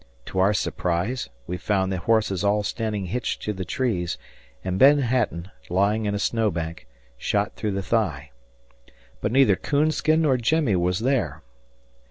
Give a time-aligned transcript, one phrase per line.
[0.25, 4.17] To our surprise we found the horses all standing hitched to the trees,
[4.63, 6.87] and Ben Hatton lying in a snowbank,
[7.19, 8.31] shot through the thigh.
[9.21, 11.43] But neither "Coonskin" nor Jimmie was there.